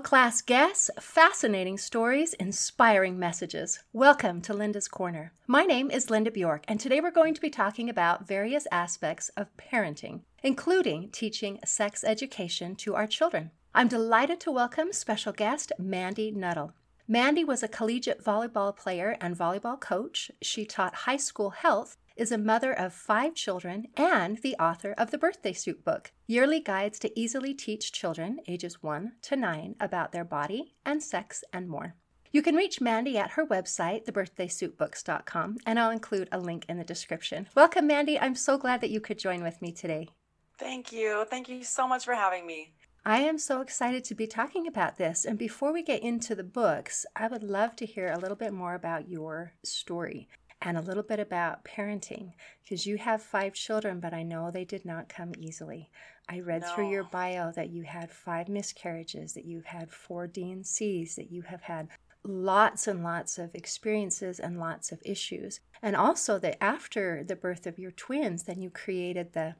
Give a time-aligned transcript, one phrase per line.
[0.00, 3.80] World class guests, fascinating stories, inspiring messages.
[3.92, 5.34] Welcome to Linda's Corner.
[5.46, 9.28] My name is Linda Bjork, and today we're going to be talking about various aspects
[9.36, 13.50] of parenting, including teaching sex education to our children.
[13.74, 16.72] I'm delighted to welcome special guest Mandy Nuttall.
[17.06, 20.30] Mandy was a collegiate volleyball player and volleyball coach.
[20.40, 25.10] She taught high school health is a mother of five children and the author of
[25.10, 30.12] the Birthday Suit book, yearly guides to easily teach children ages 1 to 9 about
[30.12, 31.94] their body and sex and more.
[32.32, 36.84] You can reach Mandy at her website, thebirthdaysuitbooks.com, and I'll include a link in the
[36.84, 37.48] description.
[37.56, 38.18] Welcome, Mandy.
[38.20, 40.08] I'm so glad that you could join with me today.
[40.56, 41.24] Thank you.
[41.28, 42.72] Thank you so much for having me.
[43.04, 45.24] I am so excited to be talking about this.
[45.24, 48.52] And before we get into the books, I would love to hear a little bit
[48.52, 50.28] more about your story
[50.62, 52.32] and a little bit about parenting
[52.62, 55.90] because you have five children, but I know they did not come easily.
[56.28, 56.74] I read no.
[56.74, 61.42] through your bio that you had five miscarriages, that you've had four D&Cs, that you
[61.42, 61.88] have had
[62.22, 65.60] lots and lots of experiences and lots of issues.
[65.82, 69.54] And also that after the birth of your twins, then you created the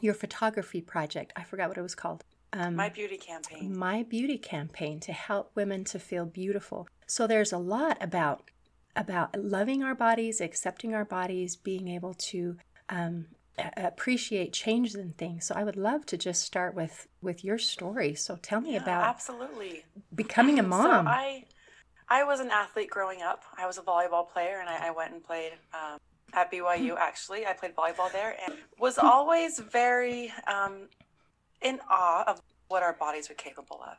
[0.00, 1.32] your photography project.
[1.36, 2.24] I forgot what it was called.
[2.52, 3.76] Um, my beauty campaign.
[3.76, 6.88] My beauty campaign to help women to feel beautiful.
[7.06, 8.50] So there's a lot about
[8.96, 12.56] about loving our bodies, accepting our bodies, being able to
[12.88, 13.26] um,
[13.76, 15.46] appreciate changes in things.
[15.46, 18.14] So I would love to just start with with your story.
[18.14, 19.84] So tell me yeah, about absolutely
[20.14, 21.06] becoming a mom.
[21.06, 21.44] So I
[22.08, 23.42] I was an athlete growing up.
[23.56, 25.98] I was a volleyball player, and I, I went and played um,
[26.32, 26.96] at BYU.
[26.96, 30.88] Actually, I played volleyball there, and was always very um,
[31.62, 33.96] in awe of what our bodies are capable of.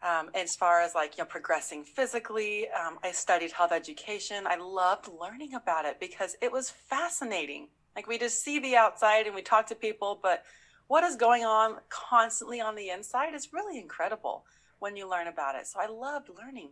[0.00, 4.46] Um, as far as like you know progressing physically um, i studied health education.
[4.46, 7.68] I loved learning about it because it was fascinating.
[7.96, 10.44] Like we just see the outside and we talk to people but
[10.86, 14.44] what is going on constantly on the inside is really incredible
[14.78, 15.66] when you learn about it.
[15.66, 16.70] So i loved learning.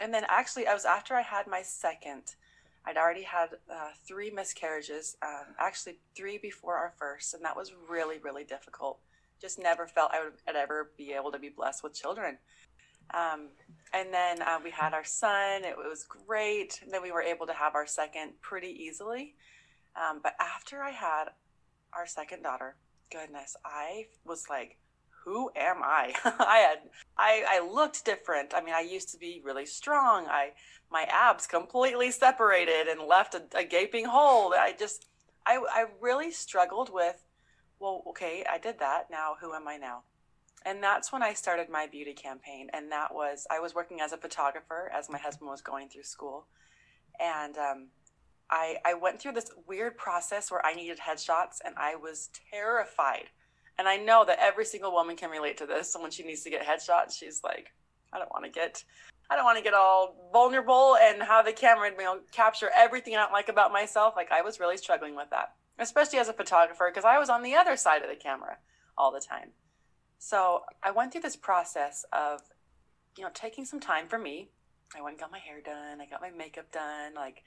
[0.00, 2.34] And then actually i was after i had my second
[2.84, 7.72] i'd already had uh, three miscarriages um, actually three before our first and that was
[7.88, 8.98] really really difficult
[9.40, 12.38] just never felt I would ever be able to be blessed with children.
[13.14, 13.48] Um,
[13.92, 15.64] and then uh, we had our son.
[15.64, 16.80] It was great.
[16.82, 19.34] And then we were able to have our second pretty easily.
[19.96, 21.26] Um, but after I had
[21.92, 22.76] our second daughter,
[23.10, 24.78] goodness, I was like,
[25.24, 26.14] who am I?
[26.24, 26.78] I had
[27.18, 28.54] I, I looked different.
[28.54, 30.26] I mean, I used to be really strong.
[30.28, 30.52] I
[30.90, 34.54] my abs completely separated and left a, a gaping hole.
[34.54, 35.06] I just
[35.44, 37.24] I I really struggled with
[37.78, 39.10] well, okay, I did that.
[39.10, 40.02] Now, who am I now?
[40.64, 42.68] And that's when I started my beauty campaign.
[42.72, 46.02] And that was, I was working as a photographer as my husband was going through
[46.02, 46.46] school.
[47.20, 47.86] And um,
[48.50, 53.26] I, I went through this weird process where I needed headshots and I was terrified.
[53.78, 55.92] And I know that every single woman can relate to this.
[55.92, 57.72] So when she needs to get headshots, she's like,
[58.12, 58.82] I don't want to get,
[59.30, 63.18] I don't want to get all vulnerable and have the camera know, capture everything I
[63.18, 64.14] don't like about myself.
[64.16, 67.42] Like I was really struggling with that especially as a photographer, because I was on
[67.42, 68.58] the other side of the camera
[68.96, 69.50] all the time.
[70.18, 72.40] So I went through this process of,
[73.16, 74.50] you know, taking some time for me.
[74.96, 76.00] I went and got my hair done.
[76.00, 77.14] I got my makeup done.
[77.14, 77.42] Like,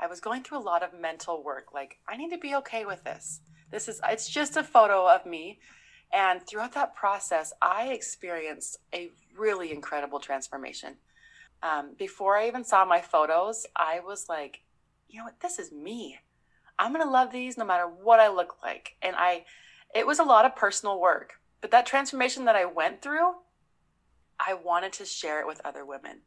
[0.00, 1.72] I was going through a lot of mental work.
[1.72, 3.40] Like, I need to be okay with this.
[3.70, 5.60] This is, it's just a photo of me.
[6.12, 10.96] And throughout that process, I experienced a really incredible transformation.
[11.62, 14.62] Um, before I even saw my photos, I was like,
[15.08, 15.40] you know what?
[15.40, 16.18] This is me.
[16.78, 18.96] I'm going to love these no matter what I look like.
[19.02, 19.44] And I,
[19.94, 23.32] it was a lot of personal work, but that transformation that I went through,
[24.38, 26.20] I wanted to share it with other women.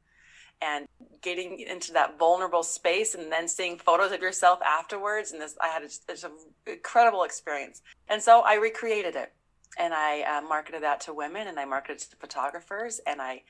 [0.64, 0.88] And
[1.22, 5.32] getting into that vulnerable space and then seeing photos of yourself afterwards.
[5.32, 6.32] And this, I had an
[6.68, 7.82] incredible experience.
[8.08, 9.34] And so I recreated it
[9.80, 13.42] and I uh, marketed that to women and I marketed to the photographers and I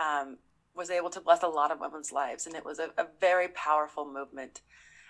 [0.00, 0.38] um,
[0.74, 2.46] was able to bless a lot of women's lives.
[2.46, 4.60] And it was a, a very powerful movement.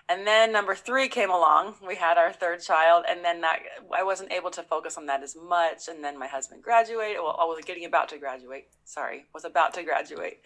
[0.08, 1.74] And then number three came along.
[1.84, 3.58] We had our third child, and then that
[3.97, 5.88] I wasn't able to focus on that as much.
[5.88, 7.18] And then my husband graduated.
[7.20, 8.68] Well, I was getting about to graduate.
[8.84, 10.38] Sorry, was about to graduate,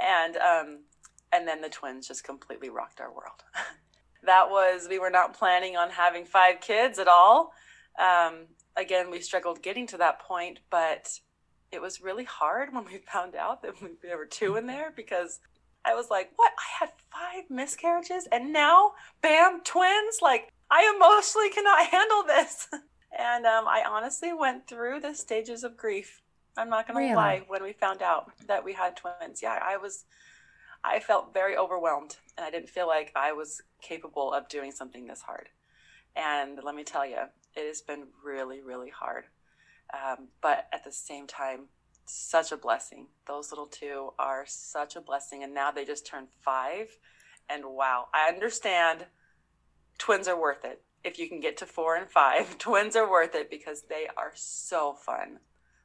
[0.00, 0.78] and um,
[1.32, 3.42] and then the twins just completely rocked our world.
[4.24, 7.52] that was we were not planning on having five kids at all.
[7.98, 8.46] Um,
[8.76, 11.08] again, we struggled getting to that point, but
[11.72, 14.92] it was really hard when we found out that we, there were two in there
[14.94, 15.40] because
[15.84, 16.52] I was like, what?
[16.58, 18.92] I had five miscarriages and now,
[19.22, 20.18] bam, twins?
[20.20, 22.68] Like, I emotionally cannot handle this.
[23.18, 26.20] and um, I honestly went through the stages of grief.
[26.56, 27.16] I'm not going to really?
[27.16, 29.40] lie when we found out that we had twins.
[29.42, 30.04] Yeah, I was,
[30.84, 35.06] I felt very overwhelmed and I didn't feel like I was capable of doing something
[35.06, 35.48] this hard.
[36.14, 37.18] And let me tell you,
[37.56, 39.24] it has been really, really hard.
[39.94, 41.68] Um, but at the same time,
[42.04, 43.06] such a blessing.
[43.26, 45.42] Those little two are such a blessing.
[45.42, 46.88] And now they just turned five.
[47.48, 49.06] And wow, I understand
[49.98, 50.82] twins are worth it.
[51.04, 54.32] If you can get to four and five, twins are worth it because they are
[54.34, 55.38] so fun.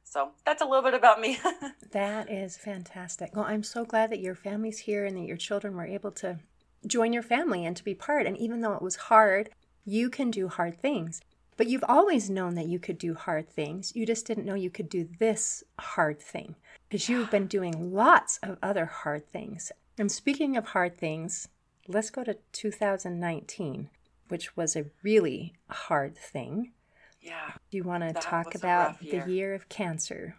[0.04, 1.38] So that's a little bit about me.
[1.92, 3.36] that is fantastic.
[3.36, 6.38] Well, I'm so glad that your family's here and that your children were able to
[6.86, 8.26] join your family and to be part.
[8.26, 9.50] And even though it was hard,
[9.84, 11.20] you can do hard things.
[11.58, 13.92] But you've always known that you could do hard things.
[13.94, 16.54] You just didn't know you could do this hard thing
[16.88, 19.72] because you've been doing lots of other hard things.
[19.98, 21.48] And speaking of hard things,
[21.88, 23.90] let's go to 2019,
[24.28, 26.72] which was a really hard thing.
[27.20, 27.50] Yeah.
[27.72, 29.24] Do you want to talk about year.
[29.24, 30.36] the year of cancer?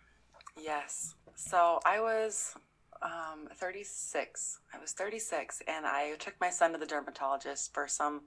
[0.58, 1.16] Yes.
[1.36, 2.56] So I was
[3.02, 4.60] um, 36.
[4.74, 8.22] I was 36, and I took my son to the dermatologist for some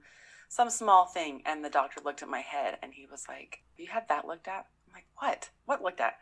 [0.49, 3.87] some small thing and the doctor looked at my head and he was like you
[3.87, 4.67] had that looked at?
[4.87, 5.49] I'm like what?
[5.65, 6.17] What looked at?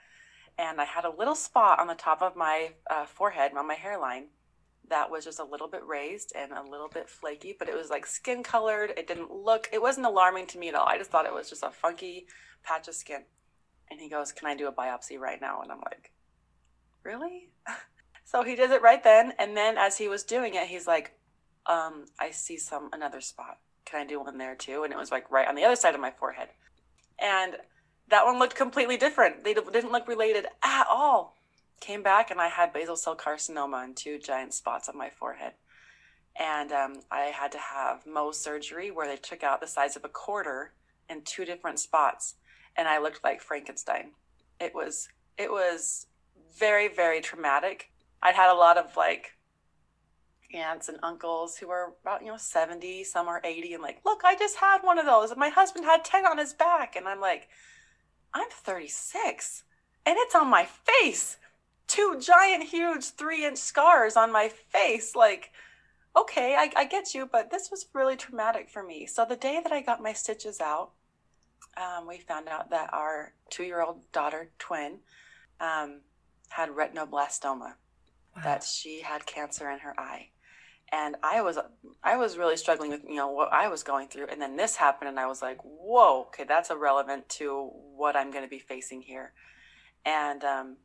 [0.57, 3.75] And i had a little spot on the top of my uh, forehead on my
[3.75, 4.25] hairline
[4.89, 7.89] that was just a little bit raised and a little bit flaky but it was
[7.89, 8.91] like skin colored.
[8.97, 10.87] It didn't look it wasn't alarming to me at all.
[10.87, 12.27] I just thought it was just a funky
[12.63, 13.23] patch of skin.
[13.89, 15.61] And he goes can i do a biopsy right now?
[15.61, 16.11] And i'm like
[17.03, 17.49] really?
[18.23, 21.17] So he did it right then and then as he was doing it he's like
[21.65, 24.83] um, i see some another spot can I do one there too?
[24.83, 26.49] And it was like right on the other side of my forehead.
[27.19, 27.57] And
[28.09, 29.43] that one looked completely different.
[29.43, 31.37] They didn't look related at all.
[31.79, 35.53] Came back and I had basal cell carcinoma and two giant spots on my forehead.
[36.39, 40.05] And um, I had to have Mohs surgery where they took out the size of
[40.05, 40.73] a quarter
[41.09, 42.35] in two different spots.
[42.77, 44.11] And I looked like Frankenstein.
[44.59, 46.07] It was, it was
[46.57, 47.91] very, very traumatic.
[48.21, 49.33] I'd had a lot of like
[50.53, 54.21] aunts and uncles who are about, you know, 70, some are 80, and like, look,
[54.23, 55.31] I just had one of those.
[55.31, 56.95] And my husband had 10 on his back.
[56.95, 57.49] And I'm like,
[58.33, 59.63] I'm 36
[60.05, 61.37] and it's on my face.
[61.87, 65.15] Two giant, huge three inch scars on my face.
[65.15, 65.51] Like,
[66.15, 69.05] okay, I, I get you, but this was really traumatic for me.
[69.05, 70.91] So the day that I got my stitches out,
[71.77, 74.99] um, we found out that our two year old daughter, twin,
[75.59, 76.01] um,
[76.49, 77.75] had retinoblastoma, wow.
[78.43, 80.29] that she had cancer in her eye
[80.91, 81.57] and I was
[82.03, 84.75] I was really struggling with you know what I was going through, and then this
[84.75, 88.59] happened, and I was like, whoa, okay, that's irrelevant to what I'm going to be
[88.59, 89.33] facing here,
[90.05, 90.77] and um,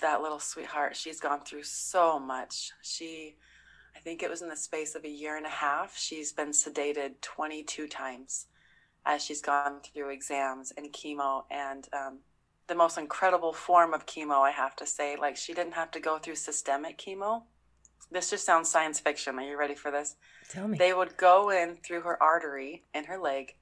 [0.00, 2.72] that little sweetheart, she's gone through so much.
[2.82, 3.36] She,
[3.96, 6.50] I think it was in the space of a year and a half, she's been
[6.50, 8.46] sedated 22 times
[9.04, 11.88] as she's gone through exams and chemo and.
[11.92, 12.18] Um,
[12.66, 15.16] the most incredible form of chemo, I have to say.
[15.16, 17.44] Like, she didn't have to go through systemic chemo
[18.10, 19.38] this just sounds science fiction.
[19.38, 20.16] Are you ready for this?
[20.48, 20.78] Tell me.
[20.78, 23.54] They would go in through her artery in her leg,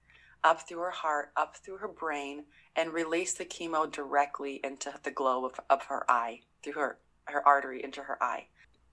[0.45, 2.45] up through her heart, up through her brain,
[2.77, 7.47] and release the chemo directly into the globe of, of her eye, through her, her
[7.47, 8.47] artery into her eye.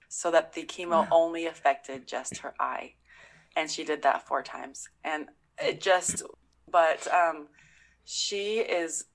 [0.09, 1.07] So that the chemo wow.
[1.11, 2.93] only affected just her eye.
[3.55, 4.87] And she did that four times.
[5.03, 5.27] And
[5.61, 6.23] it just,
[6.69, 7.47] but um,
[8.05, 9.05] she is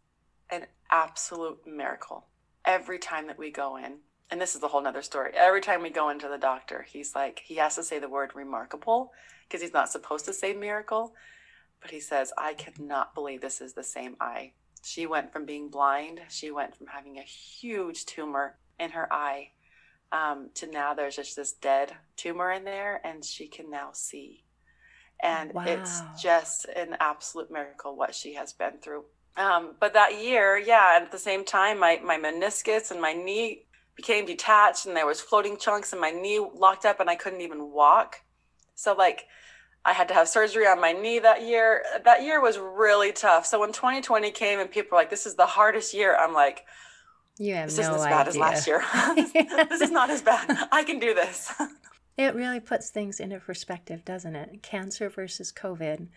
[0.51, 2.27] an absolute miracle
[2.65, 3.97] every time that we go in
[4.31, 5.33] and this is a whole nother story.
[5.35, 8.33] Every time we go into the doctor, he's like, he has to say the word
[8.35, 9.13] remarkable
[9.45, 11.15] because he's not supposed to say miracle.
[11.81, 14.53] But he says, I cannot believe this is the same eye.
[14.83, 19.51] She went from being blind, she went from having a huge tumor in her eye
[20.13, 24.45] um, to now there's just this dead tumor in there, and she can now see.
[25.23, 25.65] And wow.
[25.67, 29.05] it's just an absolute miracle what she has been through.
[29.37, 33.13] Um, but that year, yeah, and at the same time, my, my meniscus and my
[33.13, 33.67] knee
[33.99, 37.41] became detached and there was floating chunks and my knee locked up and I couldn't
[37.41, 38.23] even walk.
[38.77, 39.27] So like
[39.85, 41.83] I had to have surgery on my knee that year.
[42.05, 43.45] That year was really tough.
[43.45, 46.65] So when 2020 came and people were like, "This is the hardest year," I'm like,
[47.39, 48.17] "You have this no isn't as idea.
[48.17, 48.85] bad as last year.
[49.69, 50.69] this is not as bad.
[50.71, 51.53] I can do this."
[52.17, 54.61] It really puts things into perspective, doesn't it?
[54.61, 56.09] Cancer versus COVID.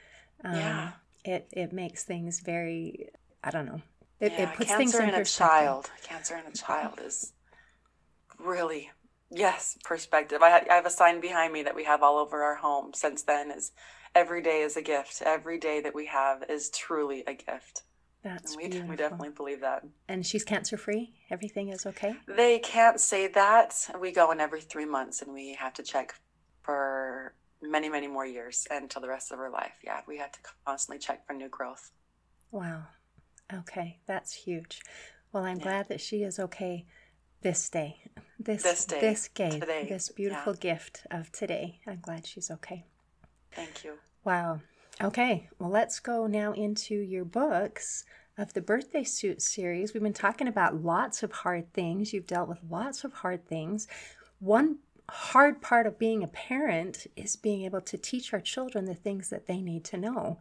[0.44, 0.92] Um, yeah.
[1.24, 3.10] It it makes things very.
[3.44, 3.82] I don't know.
[4.20, 5.28] It, yeah, it puts things in, perspective.
[5.28, 5.92] a child.
[6.02, 7.34] Cancer in a child is
[8.44, 8.92] really
[9.30, 10.42] yes perspective.
[10.42, 13.24] I, I have a sign behind me that we have all over our home since
[13.24, 13.72] then is
[14.16, 15.22] every day is a gift.
[15.26, 17.84] Every day that we have is truly a gift.
[18.24, 19.84] That's we, we definitely believe that.
[20.08, 22.14] And she's cancer free everything is okay?
[22.28, 23.90] They can't say that.
[24.00, 26.14] We go in every three months and we have to check
[26.62, 27.34] for
[27.64, 29.74] many many more years until the rest of her life.
[29.84, 31.92] Yeah we have to constantly check for new growth.
[32.52, 32.84] Wow.
[33.54, 34.82] Okay that's huge.
[35.32, 35.64] Well i'm yeah.
[35.64, 36.86] glad that she is okay
[37.42, 37.98] this day,
[38.44, 39.86] this this day, this day, today.
[39.90, 40.74] this beautiful yeah.
[40.74, 41.80] gift of today.
[41.88, 42.86] I'm glad she's okay.
[43.54, 43.94] Thank you.
[44.24, 44.62] Wow.
[45.02, 48.06] Okay, well, let's go now into your books.
[48.38, 49.94] of the Birthday Suit series.
[49.94, 52.14] We've been talking about lots of hard things.
[52.14, 53.88] You've dealt with lots of hard things.
[54.40, 54.78] One
[55.10, 59.30] hard part of being a parent is being able to teach our children the things
[59.30, 60.40] that they need to know.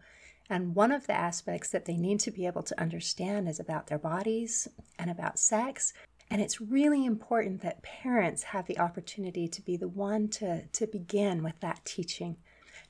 [0.48, 3.88] And one of the aspects that they need to be able to understand is about
[3.88, 5.92] their bodies and about sex.
[6.30, 10.86] And it's really important that parents have the opportunity to be the one to, to
[10.86, 12.36] begin with that teaching.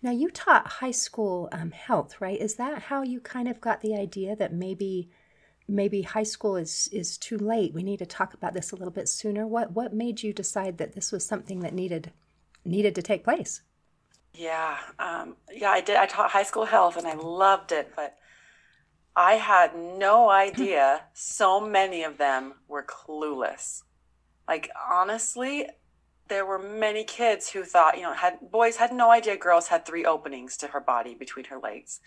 [0.02, 2.38] Now, you taught high school um, health, right?
[2.38, 5.10] Is that how you kind of got the idea that maybe
[5.68, 7.72] maybe high school is is too late.
[7.72, 9.46] We need to talk about this a little bit sooner.
[9.46, 12.12] What what made you decide that this was something that needed
[12.64, 13.62] needed to take place?
[14.34, 15.96] Yeah, um, yeah, I did.
[15.96, 18.16] I taught high school health and I loved it, but
[19.20, 23.82] I had no idea so many of them were clueless.
[24.48, 25.66] Like honestly,
[26.28, 29.84] there were many kids who thought, you know, had boys had no idea girls had
[29.84, 32.00] three openings to her body between her legs.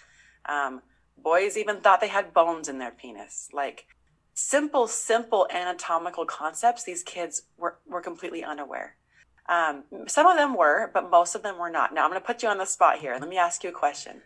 [0.49, 0.81] Um,
[1.17, 3.49] Boys even thought they had bones in their penis.
[3.53, 3.85] Like
[4.33, 8.95] simple, simple anatomical concepts, these kids were, were completely unaware.
[9.47, 11.93] Um, some of them were, but most of them were not.
[11.93, 13.15] Now I'm going to put you on the spot here.
[13.19, 14.21] Let me ask you a question.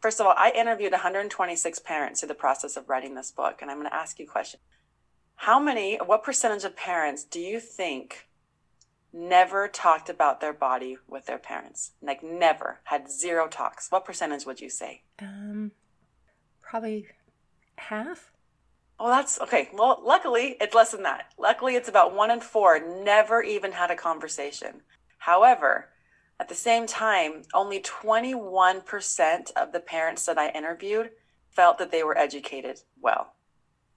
[0.00, 3.70] First of all, I interviewed 126 parents through the process of writing this book, and
[3.70, 4.60] I'm going to ask you a question.
[5.36, 8.28] How many, what percentage of parents do you think
[9.12, 11.92] never talked about their body with their parents?
[12.00, 13.90] Like never, had zero talks.
[13.90, 15.02] What percentage would you say?
[15.20, 15.72] Um,
[16.60, 17.08] probably
[17.76, 18.32] half.
[19.00, 19.68] Oh, that's okay.
[19.72, 21.32] Well, luckily, it's less than that.
[21.38, 24.82] Luckily, it's about one in four never even had a conversation.
[25.18, 25.90] However,
[26.40, 31.10] at the same time, only 21% of the parents that I interviewed
[31.50, 33.34] felt that they were educated well.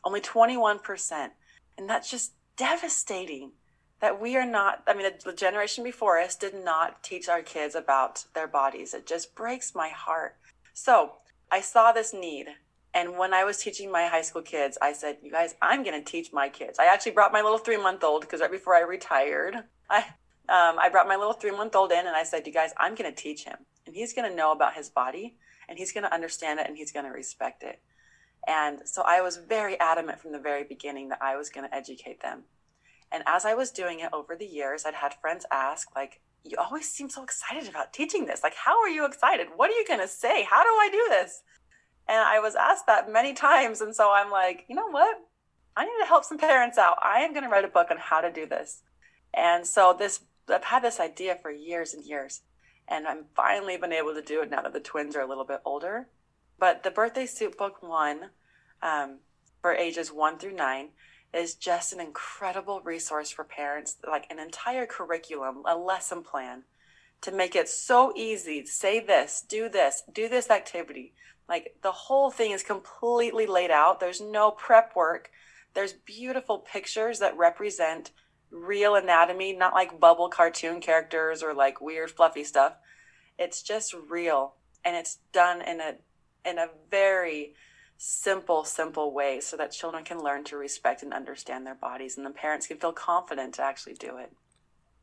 [0.04, 1.30] Only 21%.
[1.78, 3.52] And that's just devastating
[4.00, 7.76] that we are not, I mean, the generation before us did not teach our kids
[7.76, 8.96] about their bodies.
[8.96, 10.36] It just breaks my heart.
[10.74, 11.14] So
[11.52, 12.48] I saw this need.
[12.94, 16.04] And when I was teaching my high school kids, I said, You guys, I'm going
[16.04, 16.80] to teach my kids.
[16.80, 20.06] I actually brought my little three month old because right before I retired, I,
[20.52, 22.94] um, I brought my little three month old in and I said, You guys, I'm
[22.94, 23.58] going to teach him.
[23.86, 25.38] And he's going to know about his body
[25.70, 27.80] and he's going to understand it and he's going to respect it.
[28.48, 31.76] And so I was very adamant from the very beginning that I was going to
[31.76, 32.44] educate them.
[33.12, 36.58] And as I was doing it over the years, I'd had friends ask, like, you
[36.58, 38.42] always seem so excited about teaching this.
[38.44, 39.48] Like, how are you excited?
[39.56, 40.44] What are you going to say?
[40.44, 41.44] How do I do this?
[42.10, 43.80] And I was asked that many times.
[43.80, 45.18] And so I'm like, you know what?
[45.78, 46.98] I need to help some parents out.
[47.02, 48.82] I am going to write a book on how to do this.
[49.34, 52.42] And so this, I've had this idea for years and years.
[52.88, 55.46] And I'm finally been able to do it now that the twins are a little
[55.46, 56.08] bit older.
[56.60, 58.32] But the Birthday Suit Book One,
[58.82, 59.20] um,
[59.62, 60.90] for ages one through nine,
[61.34, 66.64] is just an incredible resource for parents, like an entire curriculum, a lesson plan
[67.22, 68.66] to make it so easy.
[68.66, 71.14] Say this, do this, do this activity.
[71.48, 74.00] Like the whole thing is completely laid out.
[74.00, 75.32] There's no prep work.
[75.74, 78.12] There's beautiful pictures that represent
[78.52, 82.76] real anatomy, not like bubble cartoon characters or like weird fluffy stuff.
[83.38, 85.96] It's just real and it's done in a
[86.44, 87.54] in a very
[87.98, 92.26] simple, simple way so that children can learn to respect and understand their bodies and
[92.26, 94.32] the parents can feel confident to actually do it.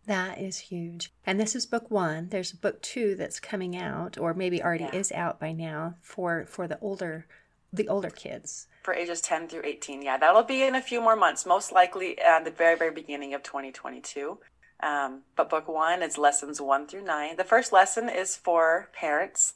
[0.07, 1.13] That is huge.
[1.27, 2.31] And this is book one.
[2.31, 4.97] There's book two that's coming out, or maybe already yeah.
[4.97, 7.27] is out by now for for the older
[7.73, 8.67] the older kids.
[8.89, 10.01] For ages 10 through 18.
[10.01, 13.35] Yeah, that'll be in a few more months, most likely at the very, very beginning
[13.35, 14.39] of 2022.
[14.83, 17.37] Um, but book one is lessons one through nine.
[17.37, 19.53] The first lesson is for parents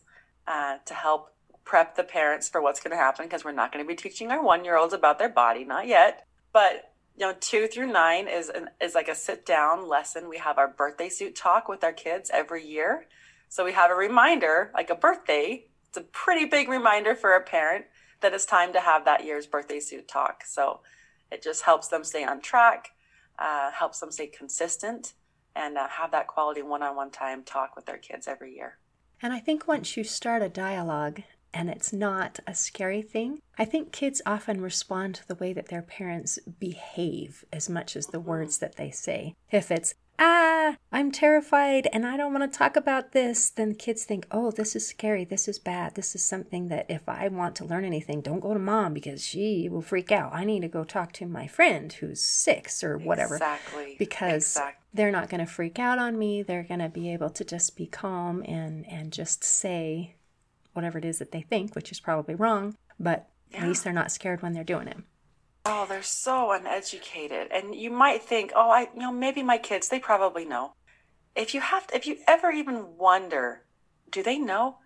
[0.46, 1.32] uh, to help
[1.64, 4.30] prep the parents for what's going to happen because we're not going to be teaching
[4.30, 6.26] our one year olds about their body, not yet.
[6.52, 10.28] But you know, two through nine is an, is like a sit down lesson.
[10.28, 13.06] We have our birthday suit talk with our kids every year,
[13.48, 15.64] so we have a reminder, like a birthday.
[15.88, 17.86] It's a pretty big reminder for a parent
[18.22, 20.44] that it's time to have that year's birthday suit talk.
[20.46, 20.80] So
[21.30, 22.90] it just helps them stay on track,
[23.38, 25.14] uh, helps them stay consistent,
[25.54, 28.78] and uh, have that quality one on one time talk with their kids every year.
[29.20, 31.22] And I think once you start a dialogue
[31.54, 33.40] and it's not a scary thing.
[33.58, 38.06] I think kids often respond to the way that their parents behave as much as
[38.06, 39.34] the words that they say.
[39.50, 44.04] If it's, ah, I'm terrified and I don't want to talk about this, then kids
[44.04, 47.56] think, oh, this is scary, this is bad, this is something that if I want
[47.56, 50.32] to learn anything, don't go to mom because she will freak out.
[50.34, 53.34] I need to go talk to my friend who's six or whatever.
[53.36, 53.96] Exactly.
[53.98, 54.82] Because exactly.
[54.94, 56.42] they're not going to freak out on me.
[56.42, 60.16] They're going to be able to just be calm and, and just say
[60.72, 63.62] whatever it is that they think, which is probably wrong, but yeah.
[63.62, 64.98] at least they're not scared when they're doing it.
[65.64, 67.48] Oh, they're so uneducated.
[67.52, 70.72] And you might think, oh, I, you know, maybe my kids, they probably know.
[71.36, 73.62] If you have, to, if you ever even wonder,
[74.10, 74.78] do they know?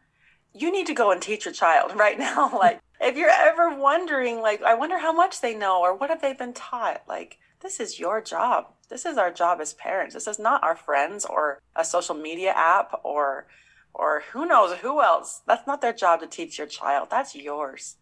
[0.52, 2.50] You need to go and teach your child right now.
[2.59, 6.21] like, if you're ever wondering, like, I wonder how much they know or what have
[6.21, 8.66] they been taught, like, this is your job.
[8.88, 10.14] This is our job as parents.
[10.14, 13.47] This is not our friends or a social media app or
[13.95, 15.40] or who knows who else.
[15.47, 17.09] That's not their job to teach your child.
[17.11, 17.97] That's yours.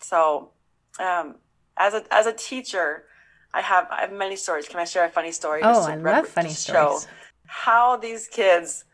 [0.00, 0.50] So,
[0.98, 1.36] um,
[1.78, 3.04] as a as a teacher,
[3.54, 4.68] I have I have many stories.
[4.68, 5.60] Can I share a funny story?
[5.62, 7.02] Oh, I love funny stories.
[7.04, 7.08] Show
[7.46, 8.84] how these kids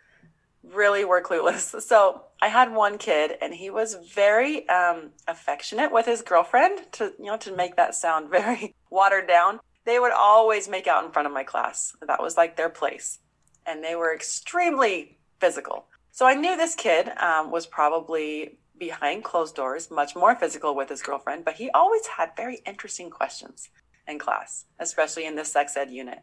[0.62, 1.80] really were clueless.
[1.82, 6.92] So I had one kid, and he was very um, affectionate with his girlfriend.
[6.92, 11.04] To you know, to make that sound very watered down, they would always make out
[11.04, 11.96] in front of my class.
[12.06, 13.18] That was like their place,
[13.66, 15.86] and they were extremely physical.
[16.10, 20.88] So I knew this kid um, was probably behind closed doors, much more physical with
[20.88, 23.68] his girlfriend, but he always had very interesting questions
[24.06, 26.22] in class, especially in the sex ed unit.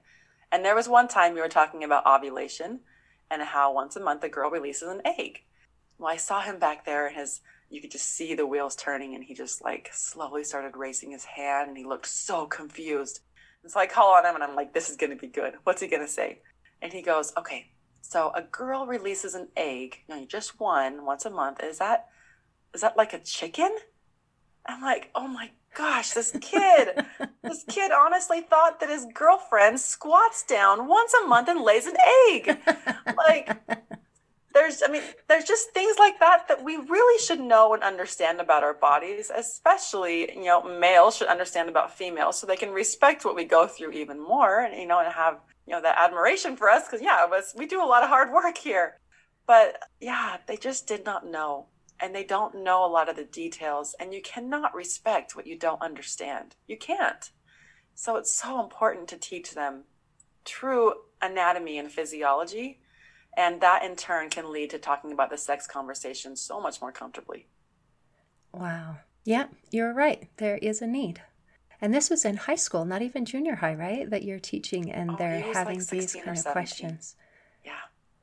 [0.51, 2.81] And there was one time we were talking about ovulation
[3.29, 5.43] and how once a month a girl releases an egg.
[5.98, 9.15] Well, I saw him back there and his you could just see the wheels turning
[9.15, 13.22] and he just like slowly started raising his hand and he looked so confused.
[13.63, 15.53] And so I call on him and I'm like, this is gonna be good.
[15.63, 16.41] What's he gonna say?
[16.81, 21.25] And he goes, Okay, so a girl releases an egg, you know, just one once
[21.25, 21.63] a month.
[21.63, 22.10] Is that
[22.73, 23.71] is that like a chicken?
[24.65, 26.89] I'm like, oh my gosh, this kid,
[27.43, 31.95] this kid honestly thought that his girlfriend squats down once a month and lays an
[32.29, 32.57] egg.
[33.17, 33.57] Like,
[34.53, 38.39] there's, I mean, there's just things like that that we really should know and understand
[38.39, 43.23] about our bodies, especially, you know, males should understand about females so they can respect
[43.23, 46.57] what we go through even more and, you know, and have, you know, that admiration
[46.57, 46.87] for us.
[46.87, 48.97] Cause yeah, was, we do a lot of hard work here.
[49.47, 51.67] But yeah, they just did not know
[52.01, 55.58] and they don't know a lot of the details and you cannot respect what you
[55.58, 56.55] don't understand.
[56.67, 57.29] You can't.
[57.93, 59.84] So it's so important to teach them
[60.43, 62.79] true anatomy and physiology
[63.38, 66.91] and that in turn can lead to talking about the sex conversation so much more
[66.91, 67.48] comfortably.
[68.51, 68.98] Wow.
[69.24, 70.27] Yeah you're right.
[70.38, 71.22] There is a need.
[71.79, 75.11] And this was in high school not even junior high right that you're teaching and
[75.11, 77.16] oh, they're having like these kind of questions.
[77.64, 77.74] Yeah.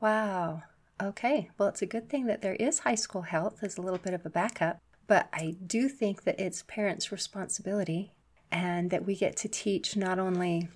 [0.00, 0.64] Wow
[1.00, 3.98] Okay, well, it's a good thing that there is high school health as a little
[3.98, 8.12] bit of a backup, but I do think that it's parents' responsibility
[8.50, 10.68] and that we get to teach not only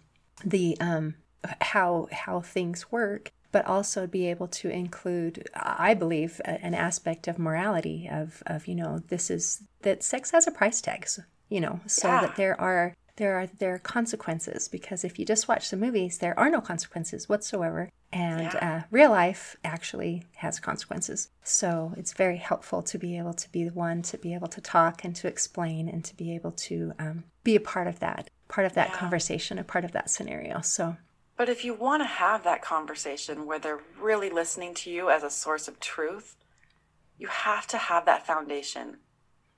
[0.44, 1.14] the um,
[1.60, 7.38] how how things work, but also be able to include, I believe, an aspect of
[7.38, 11.06] morality of of you know this is that sex has a price tag,
[11.48, 12.20] you know, so yeah.
[12.22, 16.18] that there are there are there are consequences because if you just watch the movies,
[16.18, 17.90] there are no consequences whatsoever.
[18.12, 18.82] And yeah.
[18.82, 21.30] uh, real life actually has consequences.
[21.42, 24.60] So it's very helpful to be able to be the one to be able to
[24.60, 28.28] talk and to explain and to be able to um, be a part of that,
[28.48, 28.96] part of that yeah.
[28.96, 30.60] conversation, a part of that scenario.
[30.60, 30.96] So.
[31.36, 35.22] But if you want to have that conversation where they're really listening to you as
[35.22, 36.36] a source of truth,
[37.16, 38.98] you have to have that foundation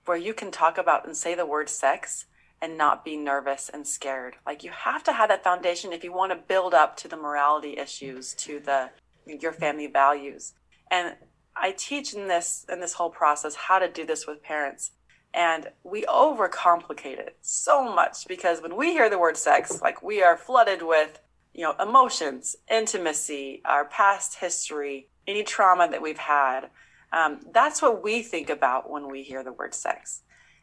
[0.05, 2.27] where you can talk about and say the word sex
[2.65, 4.37] and not be nervous and scared.
[4.47, 7.17] Like you have to have that foundation if you want to build up to the
[7.17, 8.89] morality issues, to the
[9.27, 10.55] your family values.
[10.91, 11.15] And
[11.55, 14.93] I teach in this in this whole process how to do this with parents.
[15.35, 20.23] And we overcomplicate it so much because when we hear the word sex, like we
[20.23, 21.21] are flooded with,
[21.53, 26.71] you know, emotions, intimacy, our past history, any trauma that we've had.
[27.13, 30.23] Um, that's what we think about when we hear the word sex.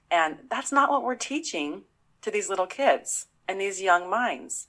[0.10, 1.84] And that's not what we're teaching
[2.22, 4.68] to these little kids and these young minds.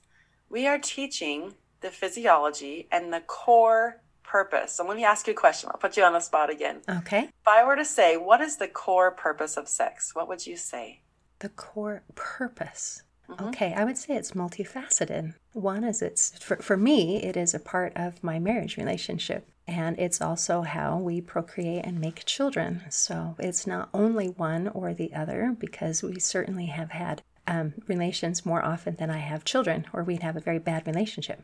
[0.49, 4.73] We are teaching the physiology and the core purpose.
[4.73, 5.69] So let me ask you a question.
[5.71, 6.81] I'll put you on the spot again.
[6.89, 7.23] Okay.
[7.23, 10.15] If I were to say, what is the core purpose of sex?
[10.15, 11.01] What would you say?
[11.39, 13.03] The core purpose.
[13.29, 13.45] Mm-hmm.
[13.49, 15.35] Okay, I would say it's multifaceted.
[15.53, 19.47] One is it's, for, for me, it is a part of my marriage relationship.
[19.67, 22.83] And it's also how we procreate and make children.
[22.89, 28.45] So it's not only one or the other, because we certainly have had um, relations
[28.45, 31.41] more often than I have children, or we'd have a very bad relationship.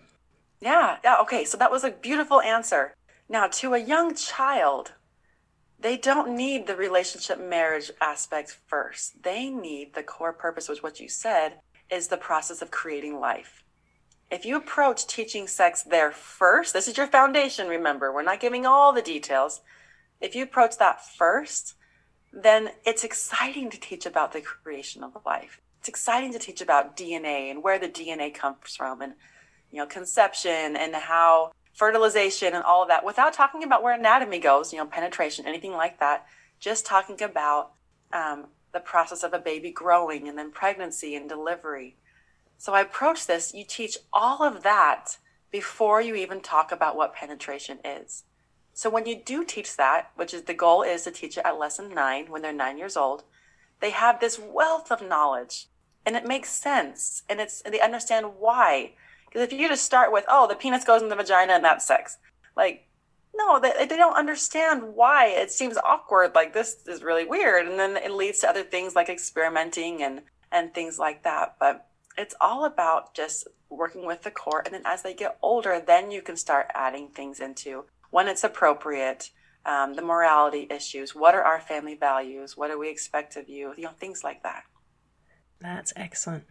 [0.61, 2.93] Yeah, yeah, okay, so that was a beautiful answer.
[3.27, 4.93] Now, to a young child,
[5.79, 9.23] they don't need the relationship marriage aspect first.
[9.23, 11.59] They need the core purpose, which what you said
[11.89, 13.63] is the process of creating life.
[14.29, 18.65] If you approach teaching sex there first, this is your foundation, remember, we're not giving
[18.65, 19.61] all the details.
[20.21, 21.75] If you approach that first,
[22.31, 26.95] then it's exciting to teach about the creation of life it's exciting to teach about
[26.95, 29.13] DNA and where the DNA comes from and
[29.71, 34.37] you know conception and how fertilization and all of that without talking about where anatomy
[34.37, 36.25] goes, you know, penetration, anything like that.
[36.59, 37.71] Just talking about
[38.11, 41.95] um, the process of a baby growing and then pregnancy and delivery.
[42.57, 45.17] So I approach this, you teach all of that
[45.51, 48.23] before you even talk about what penetration is.
[48.73, 51.57] So when you do teach that, which is the goal is to teach it at
[51.57, 53.23] lesson nine when they're nine years old,
[53.81, 55.67] they have this wealth of knowledge
[56.05, 58.93] and it makes sense and it's they understand why.
[59.25, 61.85] Because if you just start with oh the penis goes in the vagina and that's
[61.85, 62.17] sex
[62.55, 62.87] like
[63.35, 65.27] no they, they don't understand why.
[65.27, 68.95] It seems awkward like this is really weird and then it leads to other things
[68.95, 71.87] like experimenting and and things like that but
[72.17, 76.09] it's all about just working with the core and then as they get older then
[76.09, 79.29] you can start adding things into when it's appropriate
[79.65, 81.13] um, the morality issues.
[81.15, 82.57] What are our family values?
[82.57, 83.73] What do we expect of you?
[83.77, 84.63] You know things like that.
[85.59, 86.45] That's excellent.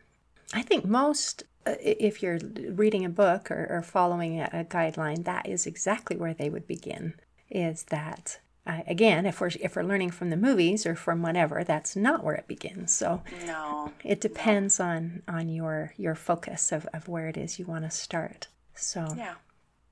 [0.52, 2.38] I think most uh, if you're
[2.70, 6.66] reading a book or, or following a, a, guideline that is exactly where they would
[6.66, 7.14] begin
[7.50, 11.64] is that uh, again if we're if we're learning from the movies or from whatever
[11.64, 12.92] that's not where it begins.
[12.92, 13.92] So no.
[14.04, 14.86] it depends no.
[14.86, 18.48] on on your your focus of, of where it is you want to start.
[18.74, 19.34] So yeah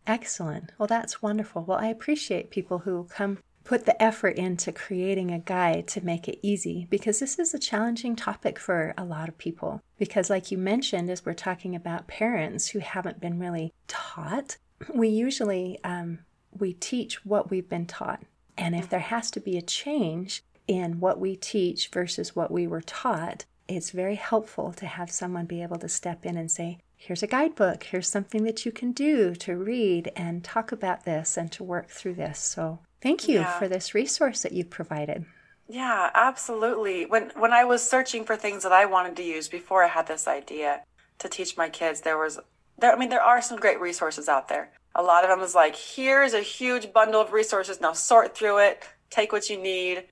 [0.06, 0.72] Excellent.
[0.78, 1.64] Well, that's wonderful.
[1.64, 6.28] Well, I appreciate people who come put the effort into creating a guide to make
[6.28, 9.82] it easy because this is a challenging topic for a lot of people.
[9.98, 14.56] Because, like you mentioned, as we're talking about parents who haven't been really taught,
[14.94, 16.20] we usually um,
[16.56, 18.22] we teach what we've been taught,
[18.56, 22.66] and if there has to be a change in what we teach versus what we
[22.66, 26.78] were taught, it's very helpful to have someone be able to step in and say,
[26.96, 31.36] here's a guidebook, here's something that you can do to read and talk about this
[31.36, 32.38] and to work through this.
[32.38, 33.58] So, thank you yeah.
[33.58, 35.26] for this resource that you've provided.
[35.68, 37.06] Yeah, absolutely.
[37.06, 40.06] When when I was searching for things that I wanted to use before I had
[40.06, 40.82] this idea
[41.18, 42.38] to teach my kids, there was
[42.78, 44.70] there I mean there are some great resources out there.
[44.94, 47.80] A lot of them is like, here's a huge bundle of resources.
[47.80, 50.04] Now sort through it, take what you need,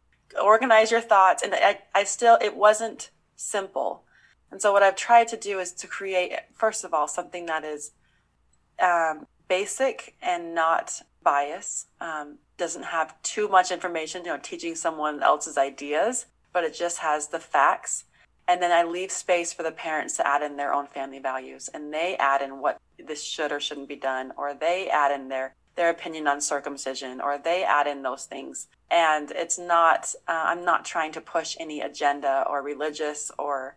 [0.43, 1.43] organize your thoughts.
[1.43, 4.03] And I, I still it wasn't simple
[4.55, 7.65] and so what I've tried to do is to create, first of all, something that
[7.65, 7.91] is
[8.81, 11.87] um, basic and not bias.
[12.01, 16.99] Um, doesn't have too much information, you know, teaching someone else's ideas, but it just
[16.99, 18.05] has the facts.
[18.47, 21.69] And then I leave space for the parents to add in their own family values,
[21.75, 25.31] and they add in what this should or shouldn't be done, or they add in
[25.31, 28.69] their their opinion on circumcision, or they add in those things.
[28.89, 33.75] And it's not, uh, I'm not trying to push any agenda or religious or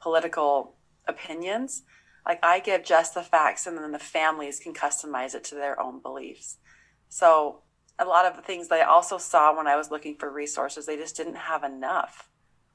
[0.00, 0.74] political
[1.06, 1.82] opinions.
[2.26, 5.80] Like I give just the facts and then the families can customize it to their
[5.80, 6.58] own beliefs.
[7.08, 7.62] So
[7.98, 10.86] a lot of the things that I also saw when I was looking for resources,
[10.86, 12.28] they just didn't have enough.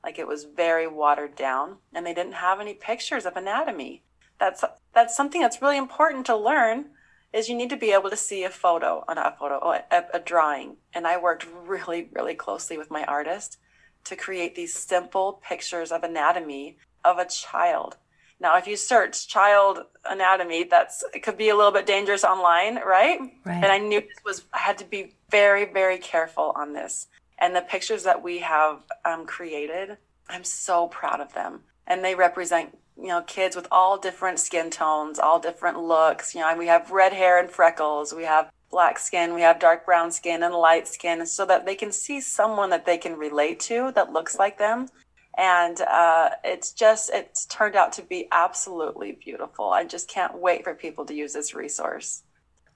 [0.03, 4.03] Like it was very watered down and they didn't have any pictures of anatomy.
[4.39, 6.89] That's that's something that's really important to learn
[7.31, 10.03] is you need to be able to see a photo, not a photo, oh, a,
[10.13, 10.77] a drawing.
[10.93, 13.57] And I worked really, really closely with my artist
[14.05, 17.97] to create these simple pictures of anatomy of a child.
[18.39, 22.75] Now, if you search child anatomy, that's it could be a little bit dangerous online,
[22.75, 23.19] right?
[23.45, 23.63] Right.
[23.63, 27.07] And I knew this was I had to be very, very careful on this.
[27.39, 29.97] And the pictures that we have um, created,
[30.29, 34.69] I'm so proud of them, and they represent you know kids with all different skin
[34.69, 36.35] tones, all different looks.
[36.35, 39.85] You know, we have red hair and freckles, we have black skin, we have dark
[39.85, 43.61] brown skin and light skin, so that they can see someone that they can relate
[43.61, 44.89] to that looks like them
[45.38, 49.69] and uh, it's just it's turned out to be absolutely beautiful.
[49.69, 52.24] I just can't wait for people to use this resource.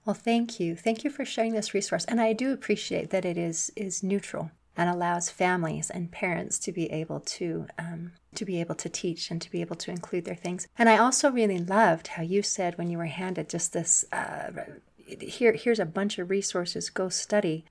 [0.04, 0.74] Well thank you.
[0.74, 2.04] Thank you for sharing this resource.
[2.06, 6.72] And i do appreciate that it is is neutral and allows families and parents to
[6.72, 10.24] be able to um, to be able to teach and to be able to include
[10.24, 10.66] their things.
[10.78, 14.50] And i also really loved how you said when you were handed just this uh,
[15.20, 17.64] here here's a bunch of resources go study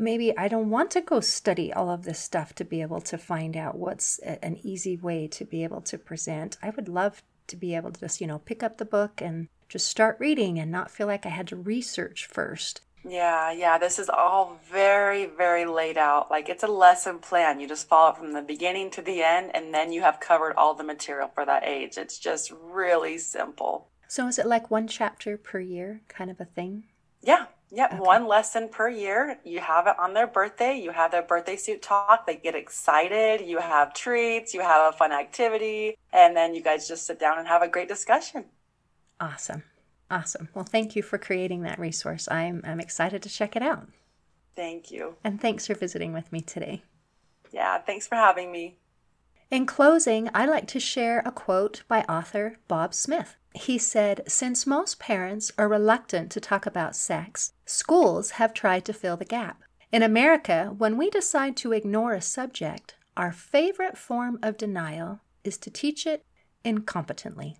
[0.00, 3.18] maybe I don't want to go study all of this stuff to be able to
[3.18, 6.56] find out what's an easy way to be able to present.
[6.62, 9.48] I would love to be able to just, you know, pick up the book and
[9.68, 12.80] just start reading and not feel like I had to research first.
[13.08, 16.30] Yeah, yeah, this is all very, very laid out.
[16.30, 17.60] Like it's a lesson plan.
[17.60, 20.54] You just follow it from the beginning to the end, and then you have covered
[20.56, 21.96] all the material for that age.
[21.96, 23.88] It's just really simple.
[24.06, 26.84] So, is it like one chapter per year kind of a thing?
[27.22, 28.00] Yeah, Yep, okay.
[28.00, 29.38] one lesson per year.
[29.44, 30.76] You have it on their birthday.
[30.76, 32.26] You have their birthday suit talk.
[32.26, 33.46] They get excited.
[33.46, 34.52] You have treats.
[34.52, 35.96] You have a fun activity.
[36.12, 38.46] And then you guys just sit down and have a great discussion.
[39.20, 39.62] Awesome.
[40.10, 40.48] Awesome.
[40.54, 42.26] Well, thank you for creating that resource.
[42.28, 43.86] I'm, I'm excited to check it out.
[44.56, 45.14] Thank you.
[45.22, 46.82] And thanks for visiting with me today.
[47.52, 48.76] Yeah, thanks for having me.
[49.50, 53.36] In closing, I like to share a quote by author Bob Smith.
[53.54, 58.92] He said, Since most parents are reluctant to talk about sex, schools have tried to
[58.92, 59.62] fill the gap.
[59.92, 65.58] In America, when we decide to ignore a subject, our favorite form of denial is
[65.58, 66.24] to teach it
[66.64, 67.56] incompetently.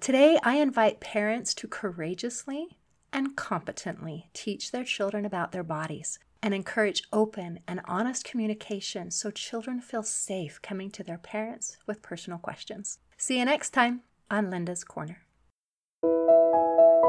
[0.00, 2.76] Today, I invite parents to courageously
[3.12, 6.18] and competently teach their children about their bodies.
[6.42, 12.00] and encourage open and honest communication so children feel safe coming to their parents with
[12.00, 12.98] personal questions.
[13.18, 14.00] See you next time
[14.30, 15.18] on Linda's Corner
[16.52, 16.99] thank you